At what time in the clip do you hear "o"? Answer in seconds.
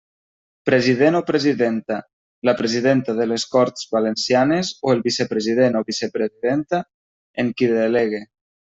1.19-1.19, 4.81-4.97, 5.83-5.87